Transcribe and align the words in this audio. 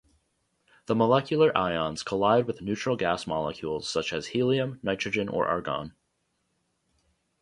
The 0.87 0.95
molecular 0.95 1.55
ions 1.55 2.01
collide 2.01 2.47
with 2.47 2.63
neutral 2.63 2.95
gas 2.95 3.27
molecules 3.27 3.87
such 3.87 4.13
as 4.13 4.25
helium, 4.29 4.79
nitrogen 4.81 5.29
or 5.29 5.45
argon. 5.47 5.93